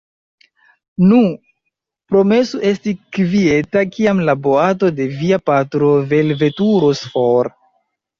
Nu, 1.09 1.17
promesu 2.13 2.61
esti 2.69 2.93
kvieta, 3.17 3.83
kiam 3.97 4.23
la 4.29 4.35
boato 4.47 4.89
de 5.01 5.07
via 5.19 5.39
patro 5.51 5.91
velveturos 6.15 7.03
for. 7.13 7.51